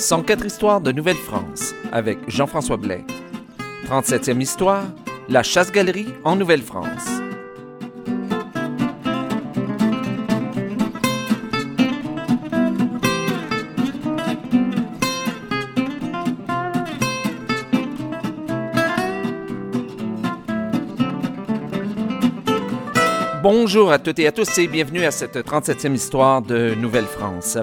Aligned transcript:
104 0.00 0.46
histoires 0.46 0.80
de 0.80 0.92
Nouvelle-France 0.92 1.74
avec 1.92 2.18
Jean-François 2.26 2.78
Blais. 2.78 3.04
37e 3.86 4.40
histoire, 4.40 4.84
la 5.28 5.42
chasse-galerie 5.42 6.08
en 6.24 6.36
Nouvelle-France. 6.36 7.06
Bonjour 23.42 23.92
à 23.92 23.98
toutes 23.98 24.18
et 24.18 24.26
à 24.26 24.32
tous 24.32 24.58
et 24.58 24.66
bienvenue 24.66 25.04
à 25.04 25.10
cette 25.10 25.36
37e 25.36 25.94
histoire 25.94 26.40
de 26.40 26.74
Nouvelle-France. 26.74 27.58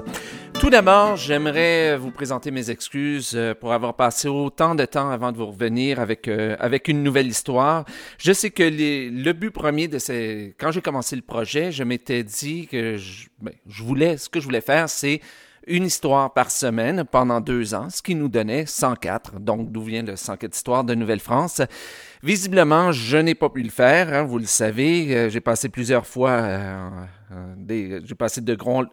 Tout 0.68 0.72
d'abord, 0.72 1.16
j'aimerais 1.16 1.96
vous 1.96 2.10
présenter 2.10 2.50
mes 2.50 2.68
excuses 2.70 3.32
euh, 3.34 3.54
pour 3.54 3.72
avoir 3.72 3.94
passé 3.94 4.28
autant 4.28 4.74
de 4.74 4.84
temps 4.84 5.08
avant 5.08 5.32
de 5.32 5.38
vous 5.38 5.46
revenir 5.46 5.98
avec, 5.98 6.28
euh, 6.28 6.56
avec 6.60 6.88
une 6.88 7.02
nouvelle 7.02 7.28
histoire. 7.28 7.86
Je 8.18 8.34
sais 8.34 8.50
que 8.50 8.64
les, 8.64 9.08
le 9.08 9.32
but 9.32 9.50
premier 9.50 9.88
de 9.88 9.98
ces... 9.98 10.54
Quand 10.58 10.70
j'ai 10.70 10.82
commencé 10.82 11.16
le 11.16 11.22
projet, 11.22 11.72
je 11.72 11.84
m'étais 11.84 12.22
dit 12.22 12.66
que 12.66 12.98
je, 12.98 13.28
ben, 13.40 13.54
je 13.66 13.82
voulais... 13.82 14.18
Ce 14.18 14.28
que 14.28 14.40
je 14.40 14.44
voulais 14.44 14.60
faire, 14.60 14.90
c'est 14.90 15.22
une 15.66 15.84
histoire 15.84 16.34
par 16.34 16.50
semaine 16.50 17.04
pendant 17.10 17.40
deux 17.40 17.74
ans, 17.74 17.88
ce 17.88 18.02
qui 18.02 18.14
nous 18.14 18.28
donnait 18.28 18.66
104. 18.66 19.40
Donc, 19.40 19.72
d'où 19.72 19.82
vient 19.82 20.02
le 20.02 20.16
104 20.16 20.54
histoires 20.54 20.84
de 20.84 20.94
Nouvelle-France? 20.94 21.62
Visiblement, 22.22 22.92
je 22.92 23.16
n'ai 23.16 23.34
pas 23.34 23.48
pu 23.48 23.62
le 23.62 23.70
faire, 23.70 24.12
hein, 24.12 24.22
vous 24.24 24.38
le 24.38 24.46
savez. 24.46 25.14
Euh, 25.14 25.28
j'ai 25.30 25.40
passé 25.40 25.68
plusieurs 25.68 26.06
fois 26.06 26.30
euh, 26.30 26.88
euh, 27.32 28.00
j'ai 28.04 28.14
passé 28.14 28.40
de 28.40 28.54
grands, 28.54 28.84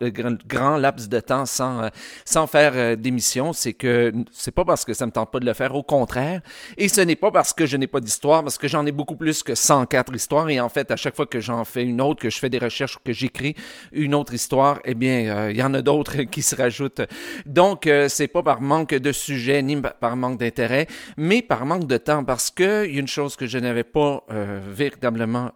grands, 0.47 0.77
laps 0.77 1.07
de 1.07 1.19
temps 1.19 1.45
sans, 1.45 1.83
euh, 1.83 1.89
sans 2.25 2.47
faire 2.47 2.73
euh, 2.75 2.95
d'émission. 2.95 3.53
C'est 3.53 3.73
que 3.73 4.11
c'est 4.31 4.51
pas 4.51 4.65
parce 4.65 4.83
que 4.83 4.93
ça 4.93 5.05
me 5.05 5.11
tente 5.11 5.31
pas 5.31 5.39
de 5.39 5.45
le 5.45 5.53
faire, 5.53 5.75
au 5.75 5.83
contraire. 5.83 6.41
Et 6.77 6.87
ce 6.87 7.01
n'est 7.01 7.15
pas 7.15 7.31
parce 7.31 7.53
que 7.53 7.65
je 7.65 7.77
n'ai 7.77 7.87
pas 7.87 7.99
d'histoire, 7.99 8.43
parce 8.43 8.57
que 8.57 8.67
j'en 8.67 8.85
ai 8.85 8.91
beaucoup 8.91 9.15
plus 9.15 9.43
que 9.43 9.55
104 9.55 10.13
histoires. 10.15 10.49
Et 10.49 10.59
en 10.59 10.69
fait, 10.69 10.91
à 10.91 10.95
chaque 10.95 11.15
fois 11.15 11.25
que 11.25 11.39
j'en 11.39 11.63
fais 11.63 11.83
une 11.83 12.01
autre, 12.01 12.21
que 12.21 12.29
je 12.29 12.39
fais 12.39 12.49
des 12.49 12.59
recherches, 12.59 12.97
que 13.03 13.13
j'écris 13.13 13.55
une 13.93 14.13
autre 14.13 14.33
histoire, 14.33 14.79
eh 14.85 14.95
bien, 14.95 15.49
il 15.49 15.57
y 15.57 15.63
en 15.63 15.73
a 15.73 15.81
d'autres 15.81 16.23
qui 16.23 16.41
se 16.41 16.55
rajoutent. 16.55 17.01
Donc, 17.45 17.89
c'est 18.09 18.27
pas 18.27 18.43
par 18.43 18.61
manque 18.61 18.93
de 18.95 19.11
sujet 19.11 19.61
ni 19.61 19.77
par 19.99 20.15
manque 20.17 20.39
d'intérêt, 20.39 20.87
mais 21.17 21.41
par 21.41 21.65
manque 21.65 21.87
de 21.87 21.97
temps. 21.97 22.23
Parce 22.23 22.51
que 22.51 22.85
y 22.87 22.97
a 22.97 22.99
une 22.99 23.07
chose 23.15 23.35
que 23.35 23.47
je 23.47 23.57
n'avais 23.57 23.83
pas 23.83 24.23
véritablement 24.29 25.51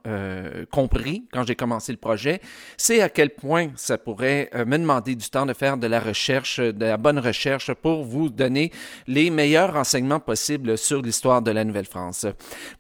compris 0.72 1.28
quand 1.32 1.44
j'ai 1.46 1.56
commencé 1.56 1.92
le 1.92 1.98
projet, 1.98 2.42
c'est 2.78 3.02
à 3.02 3.10
quel 3.10 3.32
point 3.32 3.70
ça 3.76 3.98
pourrait 3.98 4.50
euh, 4.56 4.66
me 4.66 4.78
demander 4.78 5.16
du 5.16 5.30
temps 5.30 5.46
de 5.46 5.54
faire 5.54 5.78
de 5.78 5.88
la 5.88 6.00
recherche, 6.00 6.60
de 6.60 6.86
la 6.86 6.98
bonne 6.98 7.20
recherche 7.20 7.74
pour 7.74 8.04
vous 8.04 8.30
donner 8.30 8.72
les 9.08 9.30
meilleurs 9.30 9.74
renseignements 9.74 10.20
possibles 10.20 10.78
sur 10.78 11.02
l'histoire 11.02 11.42
de 11.42 11.52
la 11.52 11.64
Nouvelle-France. 11.64 12.26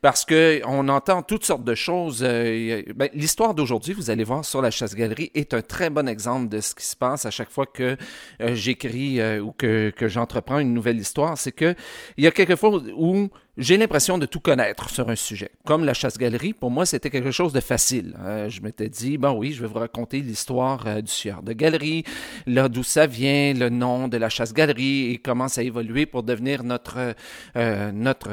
Parce 0.01 0.25
que 0.25 0.61
on 0.65 0.87
entend 0.89 1.21
toutes 1.21 1.45
sortes 1.45 1.63
de 1.63 1.75
choses. 1.75 2.21
Euh, 2.23 2.83
ben, 2.95 3.09
l'histoire 3.13 3.53
d'aujourd'hui, 3.53 3.93
vous 3.93 4.09
allez 4.09 4.23
voir 4.23 4.45
sur 4.45 4.61
la 4.61 4.71
chasse-galerie, 4.71 5.31
est 5.35 5.53
un 5.53 5.61
très 5.61 5.89
bon 5.89 6.07
exemple 6.07 6.49
de 6.49 6.61
ce 6.61 6.75
qui 6.75 6.85
se 6.85 6.95
passe 6.95 7.25
à 7.25 7.31
chaque 7.31 7.49
fois 7.49 7.65
que 7.65 7.97
euh, 8.41 8.55
j'écris 8.55 9.19
ou 9.39 9.51
que, 9.51 9.91
que 9.95 10.07
j'entreprends 10.07 10.59
une 10.59 10.73
nouvelle 10.73 10.97
histoire. 10.97 11.37
C'est 11.37 11.51
que 11.51 11.75
il 12.17 12.23
y 12.23 12.27
a 12.27 12.31
quelque 12.31 12.55
fois 12.55 12.81
où 12.95 13.29
j'ai 13.59 13.77
l'impression 13.77 14.17
de 14.17 14.25
tout 14.25 14.39
connaître 14.39 14.89
sur 14.89 15.09
un 15.09 15.15
sujet. 15.15 15.51
Comme 15.65 15.83
la 15.83 15.93
chasse-galerie, 15.93 16.53
pour 16.53 16.71
moi, 16.71 16.85
c'était 16.85 17.09
quelque 17.09 17.31
chose 17.31 17.51
de 17.51 17.59
facile. 17.59 18.15
Euh, 18.19 18.49
je 18.49 18.61
m'étais 18.61 18.87
dit, 18.87 19.17
bon 19.17 19.33
oui, 19.33 19.51
je 19.51 19.61
vais 19.61 19.67
vous 19.67 19.79
raconter 19.79 20.21
l'histoire 20.21 20.87
euh, 20.87 21.01
du 21.01 21.11
sieur 21.11 21.43
de 21.43 21.51
galerie, 21.51 22.05
là 22.47 22.69
d'où 22.69 22.83
ça 22.83 23.05
vient, 23.05 23.53
le 23.53 23.69
nom 23.69 24.07
de 24.07 24.17
la 24.17 24.29
chasse-galerie 24.29 25.11
et 25.11 25.17
comment 25.17 25.49
ça 25.49 25.59
a 25.59 25.63
évolué 25.65 26.05
pour 26.05 26.23
devenir 26.23 26.63
notre 26.63 27.15
euh, 27.57 27.91
notre 27.91 28.29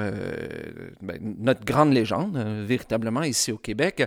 ben, 1.02 1.18
notre 1.38 1.64
grande 1.64 1.92
légende 1.92 2.38
véritablement 2.64 3.22
ici 3.22 3.50
au 3.50 3.58
Québec. 3.58 4.04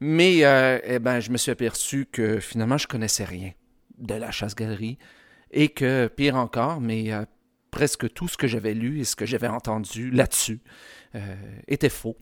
Mais 0.00 0.38
eh 0.38 0.98
ben, 0.98 1.20
je 1.20 1.30
me 1.30 1.36
suis 1.36 1.50
aperçu 1.50 2.06
que 2.10 2.40
finalement, 2.40 2.78
je 2.78 2.86
connaissais 2.86 3.24
rien 3.24 3.52
de 3.98 4.14
la 4.14 4.30
chasse-galerie 4.30 4.98
et 5.50 5.68
que 5.68 6.08
pire 6.08 6.36
encore, 6.36 6.80
mais 6.80 7.10
presque 7.74 8.12
tout 8.14 8.28
ce 8.28 8.36
que 8.36 8.46
j'avais 8.46 8.72
lu 8.72 9.00
et 9.00 9.04
ce 9.04 9.16
que 9.16 9.26
j'avais 9.26 9.48
entendu 9.48 10.12
là-dessus 10.12 10.60
euh, 11.16 11.34
était 11.66 11.88
faux. 11.88 12.16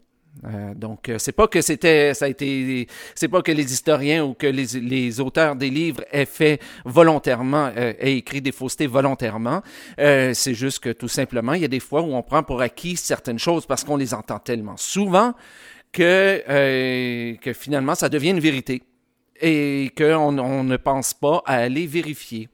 Euh, 0.44 0.72
donc, 0.74 1.10
euh, 1.10 1.18
c'est 1.18 1.32
pas 1.32 1.46
que 1.46 1.60
c'était, 1.60 2.14
ça 2.14 2.24
a 2.24 2.28
été, 2.28 2.86
c'est 3.14 3.28
pas 3.28 3.42
que 3.42 3.52
les 3.52 3.70
historiens 3.70 4.24
ou 4.24 4.32
que 4.32 4.46
les, 4.46 5.20
auteurs 5.20 5.54
des 5.54 5.68
livres 5.68 6.02
aient 6.10 6.24
fait 6.24 6.58
volontairement, 6.86 7.70
aient 7.76 8.16
écrit 8.16 8.40
des 8.40 8.50
faussetés 8.50 8.86
volontairement. 8.86 9.60
c'est 9.98 10.54
juste 10.54 10.78
que 10.78 10.90
tout 10.90 11.08
simplement, 11.08 11.52
il 11.52 11.60
y 11.60 11.66
a 11.66 11.68
des 11.68 11.80
fois 11.80 12.00
où 12.00 12.14
on 12.14 12.22
prend 12.22 12.42
pour 12.42 12.62
acquis 12.62 12.96
certaines 12.96 13.38
choses 13.38 13.66
parce 13.66 13.84
qu'on 13.84 13.98
les 13.98 14.14
entend 14.14 14.38
tellement 14.38 14.78
souvent 14.78 15.34
que 15.92 17.36
que 17.36 17.52
finalement 17.52 17.94
ça 17.94 18.08
devient 18.08 18.30
une 18.30 18.40
vérité 18.40 18.82
et 19.38 19.90
qu'on 19.98 20.38
on 20.38 20.64
ne 20.64 20.78
pense 20.78 21.12
pas 21.12 21.42
à 21.44 21.56
aller 21.56 21.86
vérifier. 21.86 22.48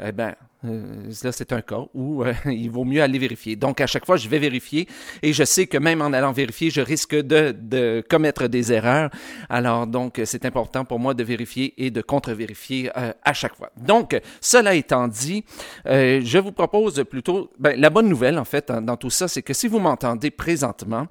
Eh 0.00 0.12
ben, 0.12 0.34
euh, 0.64 1.10
là, 1.22 1.32
c'est 1.32 1.52
un 1.52 1.60
cas 1.60 1.82
où 1.94 2.24
euh, 2.24 2.32
il 2.46 2.70
vaut 2.70 2.84
mieux 2.84 3.02
aller 3.02 3.18
vérifier. 3.18 3.56
Donc, 3.56 3.80
à 3.80 3.86
chaque 3.86 4.06
fois, 4.06 4.16
je 4.16 4.28
vais 4.28 4.38
vérifier 4.38 4.88
et 5.22 5.32
je 5.32 5.44
sais 5.44 5.66
que 5.66 5.78
même 5.78 6.02
en 6.02 6.12
allant 6.12 6.32
vérifier, 6.32 6.70
je 6.70 6.80
risque 6.80 7.14
de, 7.14 7.54
de 7.58 8.02
commettre 8.08 8.48
des 8.48 8.72
erreurs. 8.72 9.10
Alors, 9.48 9.86
donc, 9.86 10.20
c'est 10.24 10.44
important 10.44 10.84
pour 10.84 10.98
moi 10.98 11.14
de 11.14 11.24
vérifier 11.24 11.74
et 11.76 11.90
de 11.90 12.02
contre-vérifier 12.02 12.90
euh, 12.96 13.12
à 13.22 13.32
chaque 13.32 13.56
fois. 13.56 13.70
Donc, 13.76 14.18
cela 14.40 14.74
étant 14.74 15.08
dit, 15.08 15.44
je 15.86 16.38
vous 16.38 16.52
propose 16.52 17.04
plutôt, 17.08 17.50
ben, 17.58 17.78
la 17.78 17.90
bonne 17.90 18.08
nouvelle, 18.08 18.38
en 18.38 18.44
fait, 18.44 18.70
dans 18.70 18.96
tout 18.96 19.10
ça, 19.10 19.28
c'est 19.28 19.42
que 19.42 19.52
si 19.52 19.68
vous 19.68 19.78
m'entendez 19.78 20.30
présentement, 20.30 21.06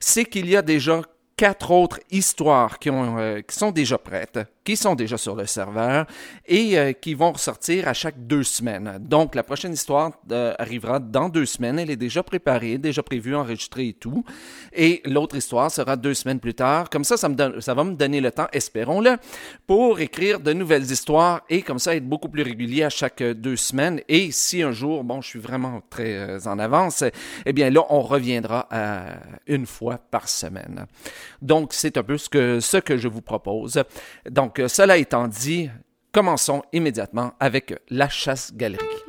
c'est 0.00 0.24
qu'il 0.24 0.48
y 0.48 0.56
a 0.56 0.62
déjà 0.62 1.02
quatre 1.36 1.70
autres 1.70 2.00
histoires 2.10 2.78
qui, 2.78 2.90
ont, 2.90 3.42
qui 3.46 3.54
sont 3.54 3.70
déjà 3.70 3.98
prêtes 3.98 4.38
qui 4.66 4.76
sont 4.76 4.96
déjà 4.96 5.16
sur 5.16 5.36
le 5.36 5.46
serveur 5.46 6.06
et 6.44 6.76
euh, 6.76 6.92
qui 6.92 7.14
vont 7.14 7.30
ressortir 7.30 7.86
à 7.86 7.94
chaque 7.94 8.26
deux 8.26 8.42
semaines. 8.42 8.98
Donc, 9.00 9.36
la 9.36 9.44
prochaine 9.44 9.72
histoire 9.72 10.10
euh, 10.32 10.54
arrivera 10.58 10.98
dans 10.98 11.28
deux 11.28 11.46
semaines. 11.46 11.78
Elle 11.78 11.90
est 11.90 11.96
déjà 11.96 12.24
préparée, 12.24 12.76
déjà 12.76 13.02
prévue, 13.04 13.36
enregistrée 13.36 13.88
et 13.88 13.92
tout. 13.92 14.24
Et 14.72 15.02
l'autre 15.04 15.36
histoire 15.36 15.70
sera 15.70 15.94
deux 15.94 16.14
semaines 16.14 16.40
plus 16.40 16.54
tard. 16.54 16.90
Comme 16.90 17.04
ça, 17.04 17.16
ça, 17.16 17.28
me 17.28 17.36
donne, 17.36 17.60
ça 17.60 17.74
va 17.74 17.84
me 17.84 17.94
donner 17.94 18.20
le 18.20 18.32
temps, 18.32 18.48
espérons-le, 18.52 19.18
pour 19.68 20.00
écrire 20.00 20.40
de 20.40 20.52
nouvelles 20.52 20.90
histoires 20.90 21.42
et 21.48 21.62
comme 21.62 21.78
ça 21.78 21.94
être 21.94 22.08
beaucoup 22.08 22.28
plus 22.28 22.42
régulier 22.42 22.82
à 22.82 22.90
chaque 22.90 23.22
deux 23.22 23.56
semaines. 23.56 24.00
Et 24.08 24.32
si 24.32 24.62
un 24.62 24.72
jour, 24.72 25.04
bon, 25.04 25.20
je 25.20 25.28
suis 25.28 25.38
vraiment 25.38 25.80
très 25.88 26.16
euh, 26.16 26.40
en 26.46 26.58
avance, 26.58 27.04
eh 27.44 27.52
bien 27.52 27.70
là, 27.70 27.82
on 27.88 28.00
reviendra 28.00 28.66
à 28.72 29.18
une 29.46 29.66
fois 29.66 29.98
par 30.10 30.28
semaine. 30.28 30.86
Donc, 31.42 31.72
c'est 31.72 31.96
un 31.96 32.02
peu 32.02 32.18
ce 32.18 32.28
que, 32.28 32.60
ce 32.60 32.78
que 32.78 32.96
je 32.96 33.08
vous 33.08 33.22
propose. 33.22 33.82
Donc, 34.28 34.60
cela 34.68 34.96
étant 34.96 35.28
dit, 35.28 35.70
commençons 36.12 36.62
immédiatement 36.72 37.34
avec 37.40 37.74
la 37.90 38.08
chasse-galerie. 38.08 39.05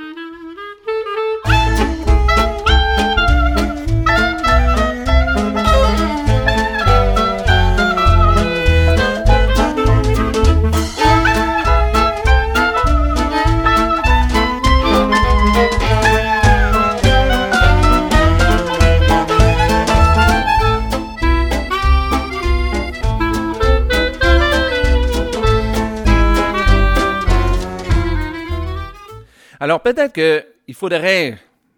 Alors 29.60 29.82
peut-être 29.82 30.14
qu'il 30.14 30.76
faudrait 30.76 31.38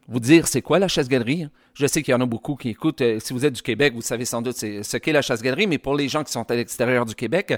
vous 0.09 0.19
dire 0.19 0.47
c'est 0.47 0.61
quoi 0.61 0.79
la 0.79 0.87
chasse-galerie. 0.87 1.47
Je 1.75 1.85
sais 1.85 2.01
qu'il 2.01 2.11
y 2.11 2.15
en 2.15 2.19
a 2.19 2.25
beaucoup 2.25 2.55
qui 2.55 2.69
écoutent. 2.69 3.01
Euh, 3.01 3.19
si 3.19 3.31
vous 3.31 3.45
êtes 3.45 3.53
du 3.53 3.61
Québec, 3.61 3.93
vous 3.93 4.01
savez 4.01 4.25
sans 4.25 4.41
doute 4.41 4.57
ce 4.57 4.97
qu'est 4.97 5.13
la 5.13 5.21
chasse-galerie, 5.21 5.67
mais 5.67 5.77
pour 5.77 5.95
les 5.95 6.09
gens 6.09 6.23
qui 6.23 6.31
sont 6.31 6.49
à 6.51 6.55
l'extérieur 6.55 7.05
du 7.05 7.15
Québec, 7.15 7.53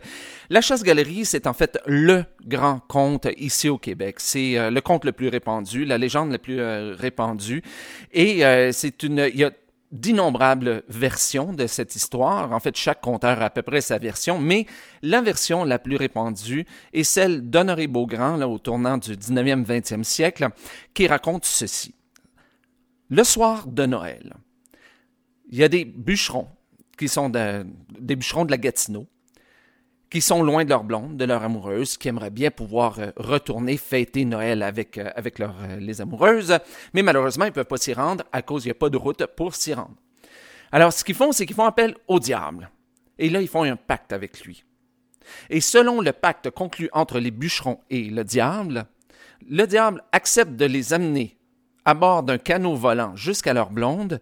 la 0.50 0.62
chasse-galerie, 0.62 1.26
c'est 1.26 1.48
en 1.48 1.54
fait 1.54 1.80
le 1.88 2.26
grand 2.46 2.82
conte 2.88 3.28
ici 3.38 3.70
au 3.70 3.80
Québec. 3.80 4.18
C'est 4.20 4.60
euh, 4.60 4.70
le 4.70 4.82
conte 4.82 5.06
le 5.06 5.12
plus 5.12 5.30
répandu, 5.30 5.86
la 5.86 5.98
légende 5.98 6.32
la 6.32 6.38
plus 6.38 6.60
euh, 6.60 6.94
répandue. 6.96 7.64
Et 8.12 8.44
c'est 8.74 9.02
une... 9.04 9.30
Il 9.34 9.40
y 9.40 9.46
a 9.46 9.52
d'innombrables 9.92 10.84
versions 10.88 11.54
de 11.54 11.68
cette 11.68 11.96
histoire. 11.96 12.52
En 12.54 12.60
fait, 12.60 12.76
chaque 12.78 13.02
conteur 13.02 13.42
a 13.42 13.46
à 13.46 13.50
peu 13.50 13.62
près 13.62 13.82
sa 13.82 13.98
version, 13.98 14.40
mais 14.40 14.66
la 15.02 15.22
version 15.22 15.64
la 15.64 15.80
plus 15.80 15.98
répandue 15.98 16.66
est 16.94 17.04
celle 17.04 17.50
d'Honoré 17.50 17.88
Beaugrand, 17.88 18.38
là, 18.38 18.48
au 18.48 18.58
tournant 18.58 18.98
du 18.98 19.16
19e, 19.16 19.66
20e 19.66 20.04
siècle, 20.04 20.50
qui 20.94 21.08
raconte 21.08 21.46
ceci. 21.46 21.94
Le 23.10 23.24
soir 23.24 23.68
de 23.68 23.86
Noël, 23.86 24.34
il 25.50 25.58
y 25.58 25.64
a 25.64 25.68
des 25.68 25.84
bûcherons 25.84 26.48
qui 26.98 27.10
sont 27.10 27.30
des 27.30 28.16
bûcherons 28.16 28.46
de 28.46 28.52
la 28.52 28.58
Gatineau 28.58 29.08
qui 30.12 30.20
sont 30.20 30.44
loin 30.44 30.66
de 30.66 30.70
leur 30.70 30.84
blonde, 30.84 31.16
de 31.16 31.24
leur 31.26 31.42
amoureuse, 31.42 31.98
qui 31.98 32.10
aimeraient 32.10 32.30
bien 32.30 32.52
pouvoir 32.52 33.00
euh, 33.00 33.12
retourner 33.16 33.78
fêter 33.78 34.26
Noël 34.26 34.62
avec, 34.62 34.98
euh, 34.98 35.10
avec 35.16 35.40
leur, 35.40 35.56
euh, 35.64 35.78
les 35.78 36.02
amoureuses, 36.02 36.58
mais 36.94 37.02
malheureusement, 37.02 37.46
ils 37.46 37.50
ne 37.50 37.54
peuvent 37.54 37.66
pas 37.66 37.78
s'y 37.78 37.94
rendre 37.94 38.26
à 38.34 38.42
cause 38.42 38.64
qu'il 38.64 38.70
n'y 38.70 38.78
a 38.78 38.80
pas 38.80 38.90
de 38.90 38.98
route 38.98 39.26
pour 39.38 39.56
s'y 39.56 39.74
rendre. 39.74 39.96
Alors, 40.74 40.92
ce 40.92 41.06
qu'ils 41.06 41.16
font, 41.16 41.32
c'est 41.32 41.46
qu'ils 41.46 41.56
font 41.56 41.66
appel 41.66 41.96
au 42.10 42.20
diable. 42.20 42.70
Et 43.18 43.30
là, 43.30 43.42
ils 43.42 43.48
font 43.48 43.64
un 43.64 43.78
pacte 43.78 44.12
avec 44.12 44.42
lui. 44.42 44.66
Et 45.50 45.62
selon 45.62 46.02
le 46.02 46.12
pacte 46.12 46.50
conclu 46.50 46.90
entre 46.92 47.20
les 47.20 47.32
bûcherons 47.32 47.80
et 47.90 48.10
le 48.10 48.26
diable, 48.26 48.86
le 49.50 49.66
diable 49.66 50.04
accepte 50.12 50.58
de 50.58 50.66
les 50.66 50.94
amener 50.94 51.38
à 51.86 51.94
bord 51.94 52.24
d'un 52.24 52.38
canot 52.38 52.76
volant 52.76 53.16
jusqu'à 53.16 53.54
leur 53.54 53.70
blonde, 53.70 54.20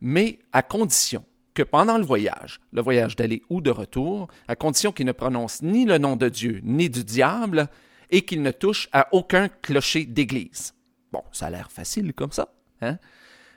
mais 0.00 0.40
à 0.52 0.62
condition 0.62 1.24
que 1.54 1.62
pendant 1.62 1.98
le 1.98 2.04
voyage, 2.04 2.60
le 2.72 2.82
voyage 2.82 3.16
d'aller 3.16 3.42
ou 3.50 3.60
de 3.60 3.70
retour, 3.70 4.28
à 4.48 4.56
condition 4.56 4.92
qu'il 4.92 5.06
ne 5.06 5.12
prononce 5.12 5.62
ni 5.62 5.84
le 5.84 5.98
nom 5.98 6.16
de 6.16 6.28
Dieu 6.28 6.60
ni 6.64 6.88
du 6.88 7.04
diable, 7.04 7.68
et 8.10 8.22
qu'il 8.22 8.42
ne 8.42 8.50
touche 8.50 8.88
à 8.92 9.08
aucun 9.12 9.48
clocher 9.48 10.04
d'église. 10.04 10.74
Bon, 11.12 11.22
ça 11.32 11.46
a 11.46 11.50
l'air 11.50 11.70
facile 11.70 12.12
comme 12.12 12.32
ça, 12.32 12.52
hein? 12.80 12.98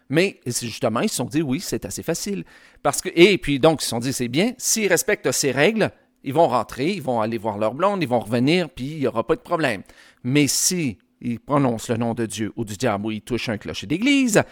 Mais 0.09 0.39
justement, 0.45 0.99
ils 0.99 1.09
se 1.09 1.15
sont 1.15 1.25
dit 1.25 1.41
oui, 1.41 1.59
c'est 1.59 1.83
assez 1.85 2.03
facile. 2.03 2.45
Parce 2.83 3.01
que, 3.01 3.09
et 3.15 3.37
puis 3.37 3.59
donc, 3.59 3.81
ils 3.81 3.85
se 3.85 3.89
sont 3.89 3.99
dit 3.99 4.13
c'est 4.13 4.27
bien, 4.27 4.53
s'ils 4.57 4.87
respectent 4.87 5.31
ces 5.31 5.51
règles, 5.51 5.91
ils 6.23 6.33
vont 6.33 6.47
rentrer, 6.47 6.91
ils 6.91 7.01
vont 7.01 7.21
aller 7.21 7.37
voir 7.37 7.57
leur 7.57 7.73
blonde, 7.73 8.01
ils 8.01 8.07
vont 8.07 8.19
revenir, 8.19 8.69
puis 8.69 8.85
il 8.85 8.99
n'y 8.99 9.07
aura 9.07 9.25
pas 9.25 9.35
de 9.35 9.41
problème. 9.41 9.83
Mais 10.23 10.47
si 10.47 10.97
ils 11.21 11.39
prononcent 11.39 11.89
le 11.89 11.97
nom 11.97 12.13
de 12.13 12.25
Dieu 12.25 12.51
ou 12.55 12.65
du 12.65 12.75
diable 12.75 13.07
ou 13.07 13.11
ils 13.11 13.21
touchent 13.21 13.49
un 13.49 13.57
clocher 13.57 13.87
d'église, 13.87 14.43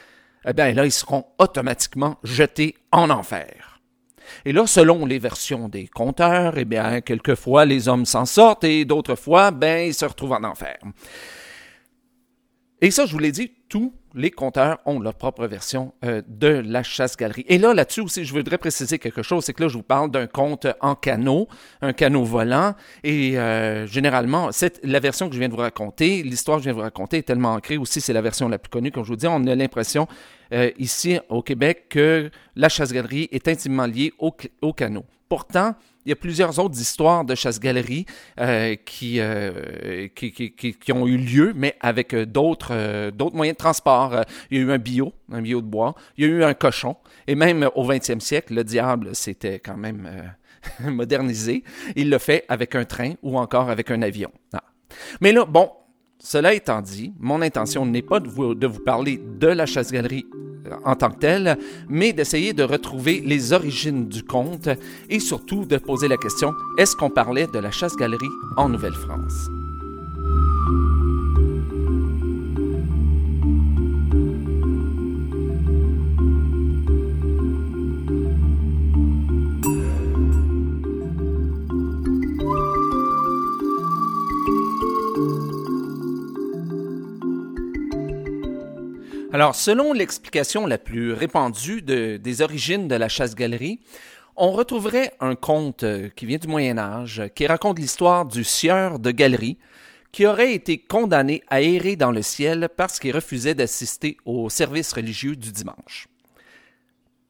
eh 0.46 0.54
bien 0.54 0.74
là, 0.74 0.86
ils 0.86 0.92
seront 0.92 1.26
automatiquement 1.40 2.18
jetés 2.24 2.76
en 2.92 3.10
enfer. 3.10 3.80
Et 4.46 4.52
là, 4.52 4.68
selon 4.68 5.06
les 5.06 5.20
versions 5.20 5.70
des 5.70 5.88
conteurs, 5.88 6.58
eh 6.58 6.66
bien, 6.66 7.02
quelquefois 7.02 7.66
les 7.66 7.88
hommes 7.88 8.06
s'en 8.06 8.26
sortent 8.26 8.64
et 8.64 8.86
d'autres 8.86 9.16
fois, 9.16 9.52
ben, 9.52 9.88
ils 9.88 9.94
se 9.94 10.06
retrouvent 10.06 10.34
en 10.34 10.44
enfer. 10.44 10.78
Et 12.82 12.92
ça, 12.92 13.06
je 13.06 13.14
vous 13.14 13.20
l'ai 13.20 13.32
dit, 13.32 13.52
tous 13.74 13.92
les 14.14 14.30
compteurs 14.30 14.80
ont 14.86 15.00
leur 15.00 15.16
propre 15.16 15.48
version 15.48 15.94
euh, 16.06 16.22
de 16.28 16.48
la 16.48 16.84
chasse-galerie. 16.84 17.46
Et 17.48 17.58
là, 17.58 17.74
là-dessus 17.74 18.02
aussi, 18.02 18.26
je 18.26 18.32
voudrais 18.32 18.58
préciser 18.58 19.00
quelque 19.00 19.24
chose, 19.24 19.44
c'est 19.46 19.54
que 19.54 19.64
là, 19.64 19.68
je 19.68 19.78
vous 19.78 19.82
parle 19.82 20.12
d'un 20.12 20.28
compte 20.28 20.68
en 20.82 20.94
canot, 20.94 21.48
un 21.82 21.94
canot 21.94 22.24
volant, 22.24 22.76
et 23.04 23.38
euh, 23.40 23.88
généralement, 23.88 24.52
c'est 24.52 24.80
la 24.84 25.00
version 25.00 25.28
que 25.28 25.34
je 25.34 25.40
viens 25.40 25.50
de 25.50 25.54
vous 25.54 25.60
raconter, 25.60 26.22
l'histoire 26.22 26.58
que 26.58 26.64
je 26.64 26.66
viens 26.66 26.74
de 26.74 26.78
vous 26.78 26.84
raconter 26.84 27.18
est 27.18 27.24
tellement 27.24 27.54
ancrée 27.54 27.78
aussi, 27.78 28.02
c'est 28.02 28.14
la 28.14 28.22
version 28.22 28.48
la 28.48 28.60
plus 28.60 28.70
connue, 28.70 28.92
comme 28.92 29.04
je 29.04 29.10
vous 29.10 29.16
dis, 29.16 29.28
on 29.28 29.48
a 29.48 29.56
l'impression 29.56 30.08
euh, 30.54 30.70
ici 30.78 31.18
au 31.30 31.42
Québec 31.42 31.86
que 31.90 32.30
la 32.56 32.70
chasse-galerie 32.70 33.28
est 33.32 33.48
intimement 33.48 33.88
liée 33.88 34.14
au, 34.20 34.36
au 34.62 34.74
canot. 34.74 35.06
Pourtant, 35.28 35.74
il 36.06 36.10
y 36.10 36.12
a 36.12 36.16
plusieurs 36.16 36.60
autres 36.60 36.80
histoires 36.80 37.24
de 37.24 37.34
chasse-galerie 37.34 38.06
qui, 38.86 39.22
qui, 40.14 40.92
ont 40.92 41.08
eu 41.08 41.18
lieu, 41.18 41.54
mais 41.56 41.76
avec 41.80 42.14
d'autres 42.14 43.10
d'autres 43.12 43.36
moyens 43.36 43.56
de 43.56 43.63
transport. 43.64 44.26
Il 44.52 44.58
y 44.58 44.62
a 44.62 44.64
eu 44.64 44.72
un 44.72 44.78
bio, 44.78 45.14
un 45.32 45.42
bio 45.42 45.62
de 45.62 45.68
bois. 45.68 45.96
Il 46.18 46.26
y 46.26 46.28
a 46.28 46.32
eu 46.32 46.44
un 46.44 46.54
cochon. 46.54 46.96
Et 47.28 47.36
même 47.36 47.70
au 47.76 47.88
20e 47.88 48.20
siècle, 48.20 48.54
le 48.54 48.64
diable 48.64 49.16
s'était 49.16 49.60
quand 49.60 49.78
même 49.78 50.10
modernisé. 50.80 51.64
Il 51.96 52.10
le 52.10 52.18
fait 52.18 52.46
avec 52.50 52.76
un 52.76 52.86
train 52.86 53.14
ou 53.24 53.38
encore 53.38 53.70
avec 53.70 53.92
un 53.92 54.02
avion. 54.02 54.32
Ah. 54.54 54.64
Mais 55.22 55.32
là, 55.32 55.46
bon, 55.46 55.72
cela 56.20 56.54
étant 56.54 56.82
dit, 56.82 57.14
mon 57.20 57.42
intention 57.42 57.86
n'est 57.86 58.02
pas 58.02 58.20
de 58.20 58.28
vous, 58.28 58.56
de 58.56 58.68
vous 58.68 58.82
parler 58.82 59.20
de 59.40 59.48
la 59.48 59.66
chasse-galerie 59.66 60.26
en 60.86 60.96
tant 60.96 61.10
que 61.10 61.20
telle, 61.20 61.58
mais 61.90 62.14
d'essayer 62.14 62.54
de 62.54 62.64
retrouver 62.64 63.22
les 63.22 63.54
origines 63.54 64.08
du 64.08 64.24
conte 64.24 64.70
et 65.10 65.20
surtout 65.20 65.66
de 65.66 65.78
poser 65.78 66.08
la 66.08 66.18
question, 66.18 66.54
est-ce 66.78 66.96
qu'on 66.96 67.10
parlait 67.10 67.48
de 67.48 67.60
la 67.60 67.72
chasse-galerie 67.72 68.26
en 68.58 68.70
Nouvelle-France? 68.70 69.63
Alors, 89.34 89.56
selon 89.56 89.94
l'explication 89.94 90.68
la 90.68 90.78
plus 90.78 91.12
répandue 91.12 91.82
des 91.82 92.42
origines 92.44 92.88
de 92.88 92.94
la 92.94 93.10
chasse-galerie, 93.10 93.80
on 94.36 94.52
retrouverait 94.52 95.14
un 95.20 95.34
conte 95.34 95.82
euh, 95.84 96.10
qui 96.16 96.28
vient 96.28 96.38
du 96.38 96.48
Moyen 96.48 96.78
Âge, 96.78 97.24
qui 97.34 97.48
raconte 97.48 97.80
l'histoire 97.80 98.28
du 98.28 98.44
sieur 98.44 99.00
de 99.00 99.10
galerie, 99.10 99.58
qui 100.12 100.28
aurait 100.28 100.54
été 100.54 100.78
condamné 100.78 101.42
à 101.50 101.62
errer 101.64 101.96
dans 101.96 102.12
le 102.12 102.22
ciel 102.22 102.70
parce 102.78 103.00
qu'il 103.00 103.16
refusait 103.16 103.56
d'assister 103.56 104.18
au 104.26 104.50
service 104.50 104.94
religieux 104.94 105.36
du 105.36 105.52
dimanche. 105.52 106.08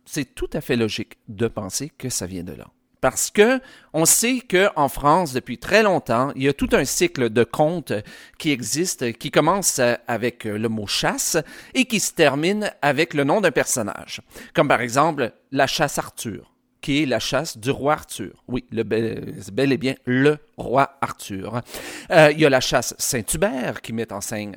C'est 0.04 0.36
tout 0.36 0.50
à 0.52 0.60
fait 0.60 0.76
logique 0.76 1.18
de 1.30 1.48
penser 1.48 1.90
que 1.98 2.10
ça 2.10 2.26
vient 2.26 2.44
de 2.44 2.54
là 2.54 2.68
parce 3.04 3.32
que 3.32 3.60
on 3.92 4.06
sait 4.06 4.40
que 4.40 4.70
en 4.78 4.88
France 4.88 5.34
depuis 5.34 5.58
très 5.58 5.84
longtemps, 5.84 6.32
il 6.38 6.44
y 6.44 6.48
a 6.48 6.54
tout 6.54 6.70
un 6.72 6.86
cycle 6.86 7.30
de 7.30 7.44
contes 7.44 7.92
qui 8.40 8.50
existe 8.52 9.12
qui 9.18 9.30
commence 9.30 9.82
avec 10.08 10.46
le 10.46 10.70
mot 10.70 10.88
chasse 10.88 11.36
et 11.74 11.84
qui 11.84 12.00
se 12.00 12.14
termine 12.14 12.72
avec 12.82 13.14
le 13.14 13.26
nom 13.26 13.42
d'un 13.42 13.52
personnage. 13.52 14.22
Comme 14.54 14.70
par 14.70 14.80
exemple 14.80 15.34
la 15.52 15.68
chasse 15.68 15.98
Arthur 15.98 16.54
qui 16.80 17.04
est 17.04 17.06
la 17.06 17.20
chasse 17.20 17.58
du 17.58 17.72
roi 17.72 17.92
Arthur. 17.94 18.42
Oui, 18.48 18.64
le 18.72 18.84
bel, 18.84 19.72
et 19.74 19.78
bien 19.78 19.96
le 20.06 20.38
roi 20.56 20.98
Arthur. 21.02 21.62
Euh, 22.10 22.32
il 22.32 22.40
y 22.40 22.46
a 22.46 22.50
la 22.50 22.62
chasse 22.62 22.96
Saint-Hubert 22.98 23.82
qui 23.82 23.92
met 23.92 24.14
en 24.14 24.22
scène 24.22 24.56